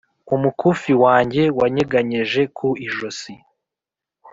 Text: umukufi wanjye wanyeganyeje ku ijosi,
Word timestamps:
umukufi 0.35 0.91
wanjye 1.03 1.43
wanyeganyeje 1.59 2.41
ku 2.57 2.67
ijosi, 2.85 3.31